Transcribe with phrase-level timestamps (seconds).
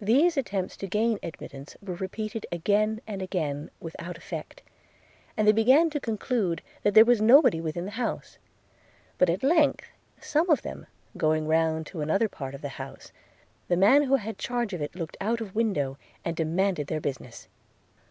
[0.00, 4.62] These attempts to gain admittance were repeated again and again without effect,
[5.36, 8.38] and they began to conclude, that there was nobody within the house;
[9.18, 9.84] but at length
[10.18, 10.86] some of them
[11.18, 13.12] going round to another part of the house,
[13.68, 16.98] the man who had the charge of it looked out of window, and demanded their
[17.02, 17.46] business.